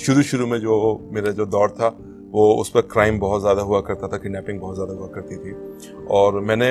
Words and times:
शुरू 0.00 0.22
शुरू 0.22 0.46
में 0.46 0.58
जो 0.58 0.74
मेरा 1.12 1.30
जो 1.30 1.46
दौर 1.46 1.70
था, 1.70 1.88
वो 2.32 2.52
उस 2.54 2.70
पर 2.70 2.80
क्राइम 2.80 3.18
बहुत 3.20 3.40
ज़्यादा 3.40 3.62
हुआ 3.62 3.80
करता 3.80 4.08
था 4.08 4.16
किडनैपिंग 4.16 4.60
बहुत 4.60 4.74
ज़्यादा 4.74 4.94
हुआ 4.94 5.06
करती 5.06 5.36
थी। 5.36 5.52
और 6.10 6.40
मैंने 6.40 6.70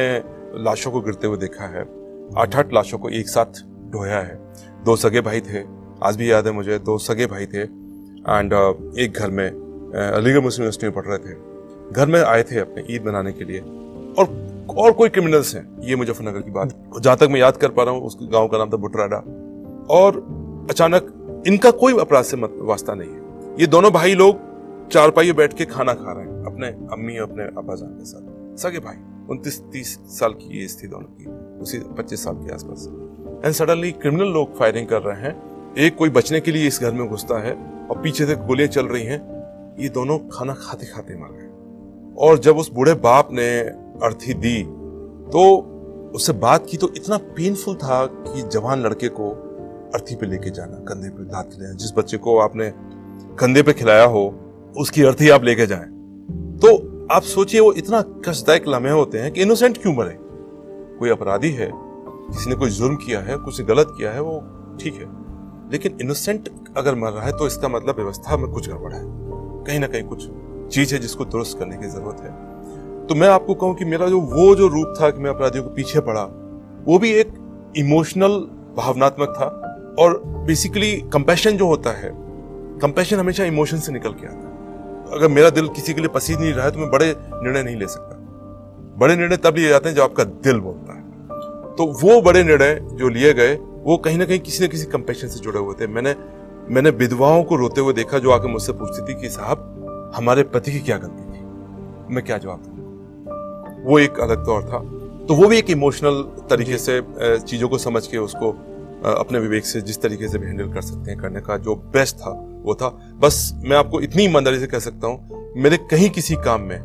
लाशों 0.64 0.92
को 0.92 1.02
गिरते 1.02 1.28
हुए 1.28 1.38
देखा 1.38 1.66
है। 1.66 1.82
आठ 2.38 2.56
आठ 2.56 2.74
लाशों 2.74 2.98
को 2.98 3.10
एक 3.10 3.30
साथ 3.30 3.62
ढोया 3.92 4.20
है। 4.20 4.40
दो 4.86 4.96
सगे 4.96 5.22
भाई 5.22 5.42
थे, 5.42 5.64
आज 6.04 6.16
भी 6.18 6.32
याद 6.32 6.48
है 6.48 6.52
मुझे, 6.54 6.80
दो 6.80 6.98
सगे 6.98 7.26
भाई 7.26 7.46
थे। 7.46 7.62
एंड 7.62 8.54
एक 9.00 9.14
घर 9.14 9.30
में 9.30 9.48
अलीगढ़ 9.48 10.40
मुस्लिम 10.40 10.66
यूनिवर्सिटी 10.66 10.88
में 10.88 10.96
पढ़ 10.96 11.06
रहे 11.06 11.18
थे। 11.18 11.34
घर 11.92 12.08
में 12.08 12.22
आए 12.22 12.44
थे 12.44 12.60
अपने 12.60 12.84
ईद 12.90 13.08
मनाने 13.08 13.32
के 13.32 13.46
लिए। 13.46 13.60
और 13.60 14.50
और 14.80 14.92
कोई 14.92 15.10
क्रिमिनल्स 15.10 15.56
हैं, 15.56 15.82
ये 15.84 15.96
मुजफ्फरनगर 15.96 16.42
की 16.42 16.52
बात। 16.52 16.74
जहाँ 17.00 17.18
तक 17.18 17.28
मैं 17.32 17.40
याद 17.40 17.58
कर 17.58 17.70
पा 17.70 17.84
रहा 17.84 17.94
हूँ, 17.94 18.02
उस 18.02 18.18
गाँव 18.22 18.48
का 18.48 18.58
नाम 18.58 18.70
था 18.70 18.78
बुटराडा। 18.78 19.18
और 19.92 20.18
अचानक 20.70 21.14
इनका 21.48 21.72
कोई 21.72 21.98
अपराध 22.00 22.24
से 22.24 22.38
वास्ता 22.38 22.94
नहीं 22.94 23.10
है। 23.10 23.56
ये 23.60 23.68
दोनों 23.68 23.92
भाई 23.92 24.14
लोग 24.14 24.40
चारपाई 24.90 25.32
बैठ 25.32 25.54
के 25.54 25.66
खाना 25.66 25.94
खा 25.94 26.12
रहे 26.12 26.26
हैं, 26.26 26.44
अपने 26.44 26.68
अम्मी 26.68 27.18
और 27.18 27.30
अपने 27.32 27.44
अब्बा 27.44 27.76
जान 27.76 27.90
के 27.90 28.06
साथ। 28.06 28.58
सगे 28.58 28.80
भाई, 28.80 28.96
उनतीस 29.30 29.62
तीस 29.72 30.00
साल 30.20 30.34
की 30.34 30.64
एज 30.64 30.84
थी 30.84 30.88
दोनों 30.88 31.06
की, 31.06 31.26
उसी 31.62 31.80
पच्चीस 31.98 32.24
साल 32.24 32.36
के 32.36 32.54
आसपास। 32.54 32.88
एंड 33.46 33.54
सडनली 33.54 33.92
क्रिमिनल 33.92 34.28
लोग 34.28 34.58
फायरिंग 34.58 34.88
कर 34.88 35.02
रहे 35.02 35.22
हैं। 35.22 35.76
एक 35.78 35.96
कोई 35.96 36.10
बचने 36.10 36.40
के 36.40 36.52
लिए 36.52 36.68
इस 36.68 36.80
घर 36.82 36.92
में 36.92 37.08
घुसता 37.10 37.40
है 37.40 37.54
और 37.92 38.02
पीछे 38.02 38.26
से 38.26 38.36
गोलियाँ 38.36 38.70
चल 38.70 38.86
रही 38.86 39.04
हैं। 39.04 39.20
ये 39.80 39.90
दोनों 39.90 40.18
खाना 40.18 40.54
खाते 40.54 40.86
खाते 40.86 41.16
मर 41.16 41.28
गए। 41.32 41.48
और 42.18 42.40
जब 42.40 42.58
उस 42.58 42.72
बूढ़े 42.72 42.94
बाप 42.94 43.30
ने 43.32 43.60
अर्थी 44.06 44.34
दी 44.34 44.64
तो 45.32 45.58
उससे 46.16 46.34
बात 46.34 46.66
की 46.70 46.78
तो 46.78 46.90
इतना 46.96 47.18
पेनफुल 47.18 47.76
था 47.76 48.06
कि 48.06 48.42
जवान 48.42 48.82
लड़के 48.82 49.08
को 49.08 49.51
अर्थी 49.94 50.16
पे 50.16 50.26
लेके 50.26 50.50
जाना, 50.50 50.78
कंधे 50.78 51.10
पे 51.10 51.24
लाद 51.24 51.50
लेना 51.60 51.74
जिस 51.74 51.92
बच्चे 51.98 52.18
को 52.18 52.38
आपने 52.40 52.72
कंधे 53.40 53.62
पे 53.62 53.74
खिलाया 53.74 54.06
हो, 54.06 54.40
उसकी 54.78 55.04
अर्थी 55.04 55.30
आप 55.30 55.44
लेके 55.44 55.66
जाए। 55.66 55.86
तो 56.58 56.92
आप 57.12 57.22
सोचिए, 57.22 57.60
वो 57.60 57.74
इतना 57.74 58.02
कष्टदायक 58.02 58.68
लम्हे 58.68 58.92
होते 58.92 59.18
हैं 59.18 59.32
कि 59.32 59.42
इनोसेंट 59.42 59.78
क्यों 59.78 59.96
मरे? 59.96 60.18
कोई 61.00 61.10
अपराधी 61.10 61.52
है, 61.52 61.72
किसी 61.76 62.50
ने 62.50 62.56
कोई 62.56 62.70
जुर्म 62.70 62.96
किया 62.96 63.20
है 63.20 63.38
कुछ 63.38 63.62
गलत 63.62 63.94
किया 63.98 64.12
है, 64.12 64.22
वो 64.22 64.44
ठीक 64.82 64.94
है। 64.94 65.08
लेकिन 65.72 65.98
इनोसेंट 66.02 66.50
अगर 66.78 66.96
मर 66.96 67.12
रहा 67.12 67.26
है 67.26 67.38
तो 67.38 67.48
इसका 67.48 67.68
मतलब 67.68 67.96
व्यवस्था 67.96 68.38
में 68.38 68.52
कुछ 68.52 68.70
गड़बड़ 68.70 68.94
है। 68.94 69.02
कहीं 69.64 69.80
ना 69.80 69.88
कहीं 69.88 70.04
कुछ 70.04 70.30
चीज़ 70.76 70.96
है 70.96 71.02
जिसको 71.02 71.26
दुरुस्त 71.26 71.60
करने 71.60 71.78
की 71.78 71.88
ज़रूरत 71.88 72.22
है। 72.22 72.52
तो 73.08 73.16
मैं 73.16 73.28
आपको 73.28 73.54
कहूँ 73.54 73.76
कि 73.76 73.86
मेरा 73.86 74.08
जो, 74.08 74.22
वो 74.22 74.56
जो 74.56 74.68
रूप 74.68 74.94
था 75.02 75.10
कि 75.10 75.20
मैं 75.20 75.30
अपराधियों 75.30 75.64
के 75.64 75.74
पीछे 75.76 76.00
पड़ा, 76.00 76.24
वो 76.86 77.00
भी 77.00 77.12
एक 77.12 77.34
इमोशनल, 77.78 78.48
भावनात्मक 78.78 79.30
था। 79.30 79.71
और 80.00 80.22
बेसिकली 80.46 80.92
कंपैशन 81.14 81.58
जो 81.58 81.68
होता 81.68 81.92
है 81.92 82.12
कंपैशन 82.82 83.20
हमेशा 83.20 83.44
इमोशन 83.46 83.80
से 83.80 83.92
निकल 83.92 84.14
के 84.14 84.28
आता 84.28 84.36
है। 84.38 84.50
अगर 85.12 85.28
मेरा 85.28 85.50
दिल 85.50 85.68
किसी 85.70 85.94
के 85.94 86.02
लिए 86.02 86.10
पसीज 86.10 86.40
नहीं 86.40 86.54
रहा 86.54 86.66
है 86.66 86.72
तो 86.72 86.80
मैं 86.80 86.90
बड़े 86.92 87.14
निर्णय 87.34 87.64
नहीं 87.64 87.76
ले 87.76 87.88
सकता। 87.88 88.18
बड़े 89.00 89.16
निर्णय 89.16 89.38
तब 89.38 89.56
लिए 89.56 89.70
जाते 89.70 89.90
हैं 89.90 89.96
जब 89.96 90.02
आपका 90.02 90.24
दिल 90.24 90.60
बोलता 90.60 90.94
है। 90.94 91.02
तो 91.76 91.86
वो 92.02 92.22
बड़े 92.22 92.44
निर्णय 92.44 92.80
जो 92.94 93.10
लिए 93.10 93.34
गए 93.34 93.56
वो 93.84 93.98
कहीं 93.98 94.18
ना 94.18 94.26
कहीं 94.26 94.40
किसी 94.40 94.64
न 94.66 94.68
किसी 94.68 94.86
कंपेशन 94.86 95.28
से 95.28 95.40
जुड़े 95.40 95.60
हुए 95.60 95.76
थे। 95.82 95.88
मैंने 95.88 96.16
मैंने 96.70 96.90
विधवाओं 96.90 97.44
को 97.44 97.56
रोते 97.56 97.82
हुए 97.82 97.94
देखा 97.94 98.20
जो 98.20 98.32
आके 98.32 98.48
मुझसे 98.48 98.74
पूछती 98.74 99.02
थी 99.08 99.20
कि 99.22 99.30
साहब 99.30 100.12
हमारे 100.16 100.44
पति 100.46 100.72
की 100.72 100.80
क्या 100.80 100.98
गलती 100.98 101.24
थी? 101.24 101.40
मैं 102.16 102.24
क्या 102.26 102.38
जवाब 102.38 102.60
दूँ? 102.60 103.86
वो 103.86 104.00
एक 104.00 104.20
अलग 104.20 104.46
तौर 104.46 104.64
था। 104.64 104.80
तो 105.28 105.36
वो 105.36 105.48
भी 105.48 105.58
एक 105.58 105.70
इमोशनल 105.70 106.22
तरीके 106.50 106.78
से 106.78 107.02
चीज़ों 107.40 107.70
को 107.70 107.78
समझ 107.78 108.06
के 108.08 108.18
उसको 108.18 108.52
अपने 109.04 109.40
विवेक 109.40 109.66
से 109.66 109.82
जिस 109.82 110.02
तरीके 110.02 110.28
से 110.28 110.38
भी 110.38 110.48
हैंडल 110.48 110.72
कर 110.74 110.82
सकते 110.82 111.12
हैं 111.12 111.20
करने 111.20 111.42
का, 111.42 111.58
जो 111.58 111.76
बेस्ट 111.76 112.16
था, 112.16 112.32
वो 112.64 112.76
था। 112.76 112.90
बस 113.16 113.52
मैं 113.56 113.78
आपको 113.78 114.02
इतनी 114.02 114.24
ईमानदारी 114.24 114.60
से 114.60 114.68
कह 114.68 114.80
सकता 114.80 115.08
हूँ, 115.08 115.54
मेरे 115.58 115.78
कहीं 115.92 116.10
किसी 116.10 116.36
काम 116.36 116.62
में 116.62 116.80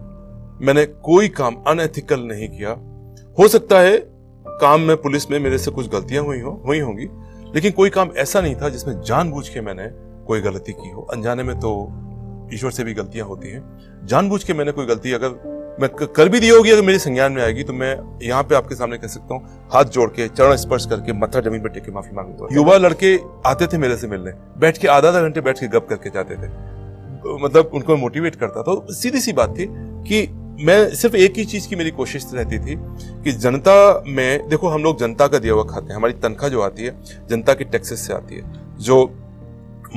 मैंने 0.61 0.84
कोई 0.86 1.28
काम 1.28 1.57
अनएथिकल 1.67 2.20
नहीं 2.20 2.48
किया। 2.48 2.70
हो 3.39 3.48
सकता 3.48 3.80
है 3.80 3.98
काम 4.46 4.80
में, 4.80 4.96
पुलिस 4.96 5.30
में 5.30 5.39
मेरे 5.41 5.58
से 5.58 5.70
कुछ 5.70 5.89
गलतियाँ 5.89 6.24
हुई 6.24 6.41
हो, 6.41 6.63
हुई 6.67 6.79
होंगी, 6.80 7.08
लेकिन 7.55 7.73
कोई 7.73 7.91
काम 7.91 8.11
ऐसा 8.18 8.41
नहीं 8.41 8.55
था 8.55 8.68
जिसमें 8.68 9.01
जानबूझ 9.02 9.48
के 9.48 9.61
मैंने 9.61 9.89
कोई 10.27 10.41
गलती 10.41 10.73
की 10.73 10.91
हो। 10.91 11.02
अनजाने 11.12 11.42
में 11.42 11.55
तो 11.61 11.73
ईश्वर 12.55 12.70
से 12.70 12.85
भी 12.85 12.95
गलतियाँ 12.95 13.27
होती 13.27 13.51
हैं। 13.51 14.07
जानबूझ 14.07 14.42
के 14.45 14.55
मैंने 14.55 14.73
कोई 14.73 14.86
गलती, 14.86 15.12
अगर 15.12 15.29
मैं 15.81 15.89
कर 15.91 16.29
भी 16.29 16.41
दी 16.41 16.48
होगी, 16.48 16.70
अगर 16.70 16.83
मेरे 16.83 16.98
संज्ञान 16.98 17.33
में 17.33 17.42
आएगी 17.42 17.63
तो 17.63 17.73
मैं 17.73 17.97
यहाँ 18.23 18.42
पे 18.42 18.55
आपके 18.55 18.75
सामने 18.75 18.98
कह 18.98 19.09
सकता 19.09 19.35
हूँ, 19.35 19.69
हाथ 19.73 19.85
जोड़ 19.87 20.09
के, 20.11 20.29
चरण 20.29 20.57
स्पर्श 20.57 20.87
करके, 20.87 21.13
मत्था 21.14 21.41
ज़मीन 21.41 21.63
पर 21.63 21.69
टेके 21.70 21.92
माफ़ी 21.92 22.17
मांगूँगा। 22.17 22.55
युवा 22.55 22.77
लड़के 22.79 23.17
आते 23.47 23.67
थे 23.67 23.79
मेरे 23.79 23.97
से 23.97 24.09
मिलने, 24.09 24.33
बैठ 24.59 24.79
के 24.79 24.89
आधा 24.89 25.09
आधा 25.09 25.20
घंटे 25.20 25.41
बैठ 25.41 25.61
के 25.61 25.67
गप 25.69 25.86
करके 25.89 26.11
जाते 26.11 26.35
थे। 26.36 26.48
मतलब 27.42 27.70
उनको 27.75 27.97
मोटिवेट 27.97 28.35
करता 28.36 28.59
था 28.59 28.75
तो 28.75 28.95
सीधी 28.95 29.20
सी 29.20 29.33
बात 29.35 29.55
थी 29.59 29.67
कि 30.09 30.27
मैं 30.61 30.79
सिर्फ़ 30.95 31.17
एक 31.17 31.36
ही 31.36 31.45
चीज़ 31.45 31.69
की 31.69 31.77
मेरी 31.77 31.91
कोशिश 31.92 32.27
रहती 32.35 32.59
थी 32.59 32.77
कि 33.25 33.33
जनता 33.35 34.03
में, 34.07 34.48
देखो 34.48 34.69
हम 34.69 34.83
लोग 34.83 34.98
जनता 34.98 35.27
का 35.27 35.39
दिया 35.39 35.55
हुआ 35.55 35.65
खाते 35.65 35.89
हैं, 35.89 35.97
हमारी 35.97 36.13
तनख्वाह 36.15 36.51
जो 36.51 36.61
आती 36.63 36.85
है, 36.85 36.95
जनता 37.29 37.55
के 37.55 37.65
टैक्सेस 37.67 38.07
से 38.07 38.13
आती 38.15 38.35
है, 38.35 38.42
जो 38.79 39.05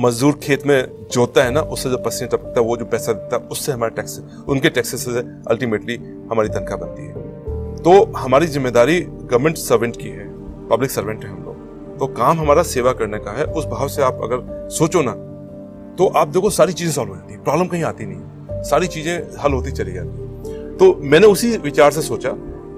मजदूर 0.00 0.38
खेत 0.42 0.66
में 0.66 1.08
जोता 1.12 1.44
है 1.44 1.50
ना, 1.50 1.60
उससे 1.62 1.90
जो 1.90 1.96
पसीने 1.98 2.28
टपकता 2.28 2.60
है 2.60 2.66
वो 2.66 2.76
जो 2.76 2.84
पैसा 2.86 3.12
देता 3.12 3.36
है, 3.36 3.42
उससे 3.48 3.72
हमारे 3.72 3.94
टैक्स 3.96 4.18
उनके 4.48 4.68
टैक्सेस 4.70 5.04
से 5.04 5.20
अल्टीमेटली 5.50 5.96
हमारी 6.30 6.48
तनख्वाह 6.50 6.78
बनती 6.78 7.02
है। 7.02 7.12
तो 7.78 8.12
हमारी 8.14 8.46
ज़िम्मेदारी 8.48 9.00
गवर्नमेंट 9.00 9.56
सर्वेंट 9.58 9.96
की 9.96 10.08
है 10.10 10.28
पब्लिक 10.68 10.90
सर्वेंट 10.90 11.24
है 11.24 11.30
हम 11.30 11.42
लोग। 11.44 11.98
तो 11.98 12.06
काम 12.14 12.38
हमारा 12.38 12.62
सेवा 12.64 12.92
करने 12.92 13.18
का 13.18 13.30
है, 13.30 13.44
उस 13.46 13.66
भाव 13.66 13.88
से 13.88 14.02
आप 14.02 14.20
अगर 14.22 14.68
सोचो 14.72 15.02
ना 15.02 15.12
तो 15.98 16.06
आप 16.16 16.28
देखो 16.28 16.50
सारी 16.52 16.72
चीज़ें 16.72 16.92
सॉल्व 16.92 17.10
हो 17.10 17.16
जाती 17.16 17.32
है 17.34 17.42
प्रॉब्लम 17.44 17.66
कहीं 17.66 17.82
आती 17.84 18.06
नहीं 18.06 18.62
सारी 18.64 18.86
चीज़ें 18.88 19.38
हल 19.40 19.52
होती 19.52 19.70
चली 19.72 19.92
जाती 19.92 20.08
है। 20.08 20.76
तो 20.76 20.94
मैंने 21.02 21.26
उसी 21.26 21.56
विचार 21.58 21.90
से 21.92 22.02
सोचा, 22.02 22.30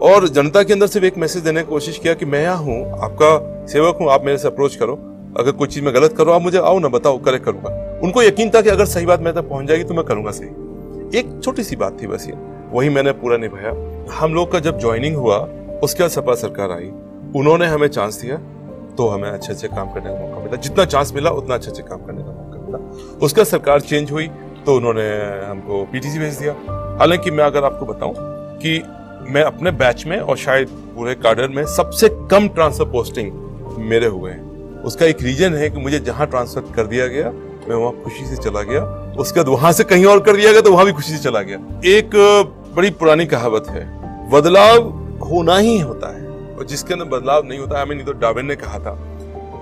और 0.03 0.27
जनता 0.31 0.63
के 0.63 0.73
अंदर 0.73 0.87
सिर्फ़ 0.87 1.07
एक 1.07 1.19
मैसेज 1.19 1.43
देने 1.43 1.63
की 1.63 1.69
कोशिश 1.69 1.99
किया 1.99 2.15
कि 2.15 2.25
मैं 2.25 2.43
यहाँ 2.43 2.57
हूँ, 2.59 2.81
आपका 3.01 3.67
सेवक 3.67 3.99
हूँ, 4.01 4.11
आप 4.11 4.25
मेरे 4.25 4.39
से 4.39 4.49
अप्रोच 4.49 4.77
करो। 4.77 4.97
अगर 5.39 5.53
कोई 5.53 5.69
चीज़ 5.69 5.85
में 5.85 5.95
गलत 5.95 6.13
करो, 6.13 6.33
आप 6.33 6.43
मुझे 6.43 6.59
आओ 6.59 6.79
ना, 6.79 6.89
बताओ 6.89 7.19
करेक्ट 7.19 7.45
करूँगा। 7.45 8.01
उनको 8.05 8.23
यकीन 8.23 8.51
था 8.51 8.61
कि 8.61 8.69
अगर 8.69 8.85
सही 8.85 9.07
बात 9.07 9.21
मेरे 9.21 9.41
तक 9.41 9.49
पहुँच 9.49 9.67
जाएगी 9.67 9.85
तो 9.85 9.95
मैं 9.95 10.05
करूँगा 10.05 10.31
सही। 10.31 11.19
एक 11.19 11.41
छोटी 11.45 11.63
सी 11.63 11.77
बात 11.77 12.03
थी 12.03 12.07
बस 12.07 12.27
ये। 12.29 12.35
वही 12.73 12.89
मैंने 12.89 13.13
पूरा 13.13 13.37
निभाया। 13.37 13.71
हम 14.15 14.35
लोग 14.35 14.53
का 14.53 14.59
जब 14.59 14.79
ज्वाइनिंग 14.79 15.17
हुआ, 15.17 15.37
उसके 15.85 16.03
बाद 16.03 16.11
सपा 16.11 16.35
सरकार 16.35 16.71
आई। 16.71 16.91
उन्होंने 17.37 17.67
हमें 17.67 17.89
चांस 17.89 18.21
दिया 18.21 18.37
तो 18.97 19.09
हमें 19.09 19.29
अच्छे 19.31 19.53
अच्छे 19.53 19.69
काम 19.69 19.93
करने 19.93 20.11
का 20.11 20.21
मौका 20.21 20.45
मिला। 20.45 20.57
जितना 20.57 20.85
चांस 20.85 21.13
मिला, 21.15 21.31
उतना 21.31 21.55
अच्छे 21.55 21.71
अच्छे 21.71 21.83
काम 21.83 21.99
करने 21.99 22.23
का 22.23 22.31
मौका 22.31 22.61
मिला। 22.61 23.19
उसका 23.23 23.45
सरकार 23.45 23.81
चेंज 23.81 24.13
हुई 24.13 24.29
तो 24.67 24.77
उन्होंने 24.77 25.09
हमको 25.47 25.85
पीटीसी 25.93 26.19
भेज 26.19 26.39
दिया। 26.39 26.55
हालाँकि 26.99 27.31
मैं 27.31 27.45
अगर 27.45 27.65
आपको 27.65 27.87
बताऊँ 27.87 28.15
कि 28.59 28.83
मैं 29.29 29.43
अपने 29.43 29.71
बैच 29.71 30.07
में 30.07 30.19
और 30.19 30.37
शायद 30.37 30.69
पूरे 30.97 31.15
कार्डर 31.15 31.49
में 31.49 31.65
सबसे 31.67 32.09
कम 32.31 32.49
ट्रांसफ़र 32.49 32.85
पोस्टिंग 32.85 33.33
मेरे 33.79 34.07
हुए 34.07 34.31
हैं। 34.31 34.52
उसका 34.85 35.07
एक 35.07 35.23
रीजन 35.23 35.55
है 35.55 35.69
कि 35.71 35.81
मुझे 35.81 35.99
जहाँ 36.01 36.27
ट्रांसफ़र 36.27 36.73
कर 36.75 36.87
दिया 36.87 37.07
गया, 37.07 37.31
मैं 37.69 37.75
वहाँ 37.75 37.93
खुशी 38.05 38.27
से 38.27 38.37
चला 38.37 38.63
गया। 38.63 38.83
उसके 39.21 39.41
बाद 39.41 39.49
वहाँ 39.49 39.73
से 39.73 39.85
कहीं 39.85 40.05
और 40.05 40.21
कर 40.21 40.37
दिया 40.37 40.53
गया 40.53 40.61
तो 40.61 40.73
वहाँ 40.73 40.87
भी 40.87 40.93
खुशी 40.93 41.13
से 41.13 41.19
चला 41.19 41.41
गया। 41.41 41.59
एक 41.89 42.11
बड़ी 42.77 42.91
पुरानी 42.93 43.27
कहावत 43.27 43.67
है, 43.69 43.85
बदलाव 44.31 44.89
होना 45.25 45.57
ही 45.57 45.79
होता 45.81 46.15
है, 46.17 46.27
और 46.57 46.67
जिसके 46.67 46.95
अंदर 46.95 47.05
बदलाव 47.09 47.47
नहीं 47.47 47.59
होता 47.59 47.85
नहीं 47.85 48.05
तो 48.05 48.13
डाविन 48.13 48.47
ने 48.47 48.57
कहा 48.57 48.79
था 48.79 48.97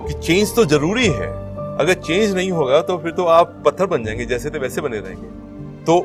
कि 0.07 0.13
चेंज 0.13 0.55
तो 0.55 0.65
ज़रूरी 0.65 1.07
है। 1.07 1.27
अगर 1.77 1.93
चेंज 1.93 2.33
नहीं 2.35 2.51
होगा 2.51 2.81
तो 2.81 2.97
फिर 2.97 3.11
तो 3.11 3.25
आप 3.25 3.61
पत्थर 3.65 3.85
बन 3.85 4.03
जाएँगे, 4.03 4.25
जैसे 4.25 4.49
थे 4.49 4.59
वैसे 4.59 4.81
बने 4.81 4.99
रहेंगे। 4.99 5.27
तो 5.85 6.03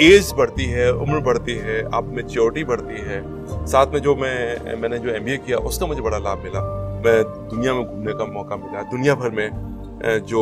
एज 0.00 0.32
बढ़ती 0.38 0.64
है, 0.64 0.92
उम्र 0.92 1.18
बढ़ती 1.20 1.54
है, 1.54 1.82
आप 1.94 2.10
मेच्योरिटी 2.14 2.64
बढ़ती 2.64 3.00
है। 3.00 3.22
साथ 3.66 3.86
में 3.86 4.00
जो 4.00 4.14
मैं, 4.16 4.76
मैंने 4.76 4.98
जो 4.98 5.10
एमबीए 5.10 5.36
किया, 5.36 5.58
उसका 5.58 5.86
मुझे 5.86 6.00
बड़ा 6.00 6.18
लाभ 6.18 6.42
मिला। 6.44 6.60
मैं 7.04 7.22
दुनिया 7.48 7.74
में 7.74 7.84
घूमने 7.84 8.12
का 8.12 8.24
मौका 8.32 8.56
मिला 8.56 8.82
दुनिया 8.90 9.14
भर 9.14 9.30
में 9.30 9.66
जो 10.26 10.40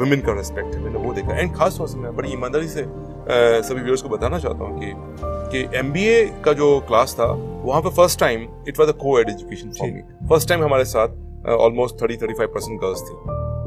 वुमेन 0.00 0.20
का 0.20 0.32
रेस्पेक्ट 0.34 0.74
है 0.74 0.80
मैंने 0.82 0.98
वो 0.98 1.12
देखा। 1.14 1.38
एंड 1.38 1.54
खास 1.56 1.78
तौर 1.78 1.88
से 1.88 1.98
मैं 1.98 2.14
बड़ी 2.16 2.32
ईमानदारी 2.32 2.68
से 2.68 2.84
सभी 3.68 3.80
व्यूअर्स 3.80 4.02
को 4.02 4.08
बताना 4.08 4.38
चाहता 4.38 4.64
हूँ 4.64 4.80
कि 4.80 4.92
कि 5.52 5.78
एमबीए 5.78 6.24
का 6.44 6.52
जो 6.52 6.68
क्लास 6.88 7.14
था 7.20 7.26
वहाँ 7.64 7.80
पे 7.82 7.90
first 7.96 8.20
time 8.20 8.46
it 8.68 8.78
was 8.78 8.88
a 8.88 8.92
coed 9.20 9.30
education 9.30 9.70
for 9.78 9.90
me 9.90 10.02
first 10.28 10.48
time 10.48 10.64
हमारे 10.64 10.84
साथ 10.84 11.48
almost 11.56 12.02
thirty 12.02 12.16
thirty 12.16 12.34
five 12.34 12.48
percent 12.54 12.80
girls 12.80 13.02
थी। 13.02 13.14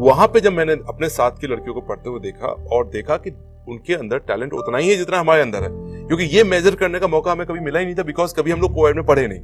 वहाँ 0.05 0.27
पे 0.27 0.39
जब 0.39 0.53
मैंने 0.53 0.73
अपने 0.89 1.09
साथ 1.09 1.39
की 1.41 1.47
लड़कियों 1.47 1.73
को 1.73 1.81
पढ़ते 1.81 2.09
हुए 2.09 2.19
देखा 2.19 2.47
और 2.75 2.87
देखा 2.89 3.17
कि 3.17 3.31
उनके 3.69 3.93
अंदर 3.93 4.19
टैलेंट 4.27 4.53
उतना 4.53 4.77
ही 4.77 4.89
है 4.89 4.95
जितना 4.97 5.19
हमारे 5.19 5.41
अंदर 5.41 5.63
है 5.63 5.69
क्योंकि 6.07 6.23
ये 6.35 6.43
मेजर 6.43 6.75
करने 6.75 6.99
का 6.99 7.07
मौका 7.07 7.31
हमें 7.31 7.45
कभी 7.47 7.59
मिला 7.59 7.79
ही 7.79 7.85
नहीं 7.85 7.95
था 7.95 8.03
बिकॉज़ 8.03 8.35
कभी 8.35 8.51
हम 8.51 8.61
लोग 8.61 8.73
कोविड 8.75 8.95
में 8.95 9.05
पढ़े 9.05 9.27
नहीं। 9.27 9.39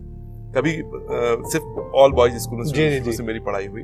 कभी 0.55 0.73
uh, 0.73 1.51
सिर्फ़ 1.51 1.95
ऑल 1.95 2.11
बॉयज़ 2.11 2.37
स्कूल 2.37 2.63
से 2.65 3.23
मेरी 3.23 3.39
पढ़ाई 3.39 3.67
हुई। 3.67 3.81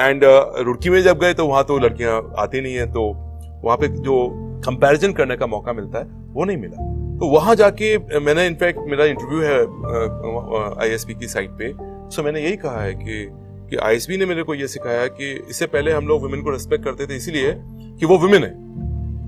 एंड 0.00 0.24
रुड़की 0.58 0.90
में 0.90 1.02
जब 1.02 1.18
गए 1.18 1.34
तो 1.34 1.46
वहाँ 1.46 1.64
तो 1.64 1.78
लड़कियाँ 1.78 2.22
आती 2.38 2.60
नहीं 2.60 2.74
है 2.74 2.86
तो 2.92 3.02
वहाँ 3.64 3.76
पे 3.76 3.88
जो 3.88 4.14
कंपैरिजन 4.64 5.12
करने 5.12 5.36
का 5.36 5.46
मौका 5.46 5.72
मिलता 5.72 5.98
है 5.98 6.04
वो 6.34 6.44
नहीं 6.44 6.56
मिला। 6.56 6.90
तो 7.18 7.28
वहाँ 7.28 7.54
जाके 7.54 7.96
मैंने 8.20 8.46
इनफैक्ट 8.46 8.78
मेरा 8.88 9.04
इंटरव्यू 9.04 9.40
है 9.40 9.58
आईएसपी 10.82 11.14
की 11.14 11.28
साइट 11.28 11.50
पे। 11.50 11.72
सो 12.10 12.22
मैंने 12.22 12.40
यही 12.40 12.56
कहा 12.56 12.82
है 12.82 12.94
कि 12.94 13.26
कि 13.70 13.76
आईएसपी 13.78 14.16
ने 14.16 14.26
मेरे 14.26 14.42
को 14.42 14.54
ये 14.54 14.66
सिखाया 14.68 15.06
कि 15.08 15.30
इससे 15.50 15.66
पहले 15.66 15.92
हम 15.92 16.08
लोग 16.08 16.22
वुमेन 16.22 16.42
को 16.42 16.50
रेस्पेक्ट 16.50 16.84
करते 16.84 17.06
थे 17.06 17.16
इसीलिए 17.16 17.54
कि 17.98 18.06
वो 18.06 18.18
वुमेन 18.18 18.44
है। 18.44 18.50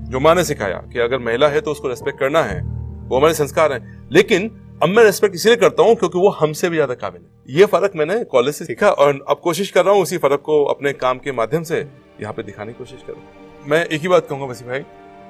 जो 0.05 0.19
माँ 0.19 0.35
ने 0.35 0.43
सिखाया 0.43 0.77
कि 0.93 0.99
अगर 0.99 1.19
महिला 1.19 1.47
है 1.47 1.61
तो 1.61 1.71
उसको 1.71 1.87
रेस्पेक्ट 1.87 2.19
करना 2.19 2.43
है 2.43 2.61
वो 3.09 3.17
हमारे 3.17 3.33
संस्कार 3.33 3.73
हैं। 3.73 4.07
लेकिन 4.11 4.49
अब 4.75 4.89
मैं 4.89 5.03
रेस्पेक्ट 5.03 5.35
इसलिए 5.35 5.55
करता 5.55 5.83
हूँ 5.83 5.95
क्योंकि 5.95 6.19
वो 6.19 6.29
हमसे 6.29 6.69
भी 6.69 6.75
ज़्यादा 6.75 6.93
काबिल 6.93 7.21
है। 7.21 7.57
ये 7.57 7.65
फ़र्क 7.65 7.91
मैंने 7.95 8.23
कॉलेज 8.25 8.55
से 8.55 8.65
सीखा 8.65 8.89
और 8.89 9.23
अब 9.29 9.39
कोशिश 9.43 9.69
कर 9.71 9.85
रहा 9.85 9.93
हूँ 9.93 10.01
उसी 10.01 10.17
फ़र्क 10.17 10.41
को 10.41 10.63
अपने 10.65 10.91
काम 10.93 11.19
के 11.19 11.31
माध्यम 11.31 11.63
से 11.63 11.79
यहाँ 12.21 12.33
पे 12.33 12.43
दिखाने 12.43 12.73
की 12.73 12.77
कोशिश 12.77 13.03
करूँ। 13.07 13.21
मैं 13.65 13.83
एक 13.85 14.01
ही 14.01 14.07
बात 14.07 14.27
कहूँगा 14.29 14.45
वसी 14.45 14.65
भाई 14.65 14.79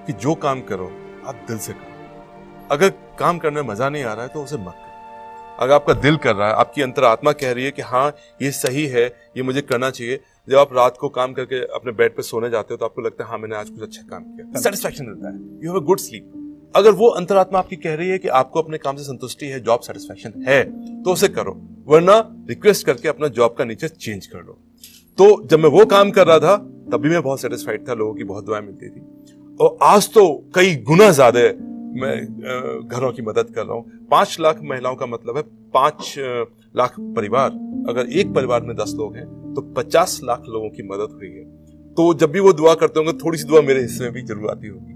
कि 0.07 0.13
जो 0.15 0.33
काम 0.35 0.61
करो 0.61 0.85
आप 1.25 1.43
दिल 1.47 1.57
से 1.57 1.73
करो। 1.73 2.67
अगर 2.71 2.89
काम 3.19 3.37
करने 3.37 3.61
में 3.61 3.69
मज़ा 3.69 3.89
नहीं 3.89 4.03
आ 4.03 4.13
रहा 4.13 4.23
है 4.23 4.29
तो 4.29 4.43
उसे 4.43 4.57
मत 4.57 4.73
करो। 4.75 5.57
अगर 5.57 5.73
आपका 5.73 5.93
दिल 5.95 6.17
कर 6.17 6.35
रहा 6.35 6.47
है 6.47 6.53
आपकी 6.55 6.81
अंतरात्मा 6.81 7.31
कह 7.33 7.51
रही 7.51 7.65
है 7.65 7.71
कि 7.71 7.81
हाँ 7.83 8.07
ये 8.41 8.51
सही 8.53 8.85
है 8.87 9.05
ये 9.37 9.43
मुझे 9.43 9.61
करना 9.63 9.89
चाहिए। 9.89 10.19
जब 10.47 10.57
आप 10.57 10.73
रात 10.73 10.97
को 10.99 11.09
काम 11.11 11.33
करके 11.33 11.61
अपने 11.75 11.91
बेड 11.93 12.15
पे 12.15 12.23
सोने 12.23 12.49
जाते 12.49 12.73
हो 12.73 12.77
तो 12.77 12.85
आपको 12.85 13.01
लगता 13.01 13.23
है 13.23 13.29
हाँ 13.29 13.37
मैंने 13.37 13.55
आज 13.55 13.69
कुछ 13.69 13.83
अच्छा 13.83 14.01
काम 14.09 14.23
किया। 14.25 14.59
सेटिस्फेक्शन 14.61 15.05
मिलता 15.05 15.29
है। 15.29 15.63
You 15.65 15.71
have 15.71 15.81
a 15.81 15.85
good 15.85 15.99
sleep 15.99 16.31
अगर 16.75 16.91
वो 16.93 17.07
अंतरात्मा 17.09 17.59
आपकी 17.59 17.75
कह 17.77 17.93
रही 17.95 18.09
है 18.09 18.17
कि 18.17 18.27
आपको 18.37 18.61
अपने 18.61 18.77
काम 18.77 18.95
से 18.95 19.03
संतुष्टि 19.03 19.45
है 19.47 19.59
जॉब 19.61 19.79
सेटिस्फेक्शन 19.81 20.43
है 20.47 20.63
तो 21.03 21.11
उसे 21.11 21.27
करो, 21.29 21.51
वरना 21.87 22.17
रिक्वेस्ट 22.49 22.85
करके 22.85 23.07
अपना 23.07 23.27
जॉब 23.29 23.55
का 23.57 23.65
नीचे 23.65 23.87
चेंज 23.89 24.25
कर 24.25 24.39
लो। 24.39 24.57
तो 25.17 25.27
जब 25.47 25.59
मैं 25.59 25.69
वो 25.69 25.85
काम 25.87 26.11
कर 26.11 26.27
रहा 26.27 26.39
था, 26.39 26.55
तब 26.91 27.01
भी 27.01 27.09
मैं 27.09 27.21
बहुत 27.23 27.41
सेटिस्फाइड 27.41 27.87
था, 27.87 27.93
लोगों 27.93 28.13
की 28.13 28.23
बहुत 28.23 28.45
दुआएँ 28.45 28.61
मिलती 28.63 28.89
थी। 28.89 29.57
और 29.59 29.77
आज 29.83 30.09
तो 30.13 30.25
कई 30.55 30.75
गुना 30.83 31.09
ज़्यादा 31.11 31.39
मैं 31.95 32.87
घरों 32.87 33.11
की 33.13 33.21
मदद 33.21 33.53
कर 33.55 33.65
रहा 33.65 33.75
हूँ। 33.75 34.07
पाँच 34.11 34.37
लाख 34.39 34.59
महिलाओं 34.63 34.95
का 34.95 35.05
मतलब 35.05 35.37
है 35.37 35.43
पाँच 35.73 36.13
लाख 36.75 36.95
परिवार। 37.15 37.51
अगर 37.89 38.09
एक 38.11 38.33
परिवार 38.33 38.61
में 38.61 38.75
दस 38.75 38.93
लोग 38.97 39.15
हैं 39.15 39.25
तो 39.53 39.61
पचास 39.73 40.19
लाख 40.23 40.43
लोगों 40.47 40.69
की 40.69 40.83
मदद 40.85 41.13
हुई 41.13 41.29
है। 41.29 41.43
तो 41.97 42.13
जब 42.15 42.31
भी 42.31 42.39
वो 42.39 42.53
दुआ 42.53 42.73
करते 42.75 42.99
होंगे, 42.99 43.13
थोड़ी 43.15 43.37
सी 43.37 43.47
दुआ 43.47 43.61
मेरे 43.63 43.81
हिस्से 43.81 44.03
में 44.03 44.13
भी 44.13 44.21
ज़रूर 44.23 44.49
आती 44.51 44.67
होगी। 44.67 44.94